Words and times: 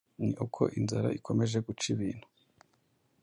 Ni 0.21 0.29
uko 0.45 0.61
inzara 0.79 1.09
ikomeje 1.17 1.57
guca 1.65 1.85
ibintu, 1.93 2.25